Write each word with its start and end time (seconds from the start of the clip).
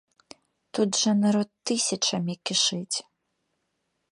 Тут 0.77 0.89
жа 1.01 1.11
народ 1.25 1.49
тысячамі 1.71 2.33
кішыць. 2.51 2.97